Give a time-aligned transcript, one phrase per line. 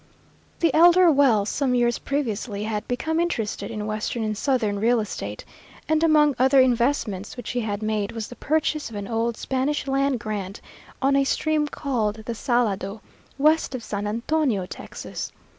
[0.61, 5.45] The elder Wells some years previously had become interested in western and southern real estate,
[5.87, 9.85] and among other investments which he had made was the purchase of an old Spanish
[9.85, 10.59] land grant
[11.03, 13.03] on a stream called the Salado,
[13.37, 15.31] west of San Antonio, Texas.